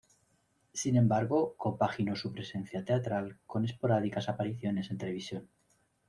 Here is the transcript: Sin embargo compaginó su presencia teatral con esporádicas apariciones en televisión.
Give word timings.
Sin 0.73 0.95
embargo 0.97 1.53
compaginó 1.57 2.15
su 2.15 2.33
presencia 2.33 2.83
teatral 2.83 3.37
con 3.45 3.65
esporádicas 3.65 4.29
apariciones 4.29 4.89
en 4.89 4.97
televisión. 4.97 5.47